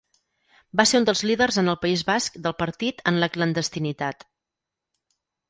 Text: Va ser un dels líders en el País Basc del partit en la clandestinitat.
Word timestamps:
Va 0.79 0.85
ser 0.91 1.01
un 1.01 1.03
dels 1.09 1.21
líders 1.31 1.59
en 1.63 1.69
el 1.73 1.77
País 1.83 2.05
Basc 2.07 2.39
del 2.47 2.57
partit 2.63 3.05
en 3.13 3.21
la 3.25 3.31
clandestinitat. 3.37 4.27